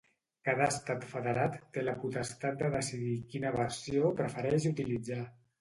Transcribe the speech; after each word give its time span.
Cada 0.47 0.69
estat 0.71 1.05
federat 1.11 1.59
té 1.75 1.83
la 1.83 1.95
potestat 2.05 2.57
de 2.63 2.71
decidir 2.79 3.13
quina 3.35 3.55
versió 3.59 4.11
prefereix 4.23 4.71
utilitzar. 4.75 5.25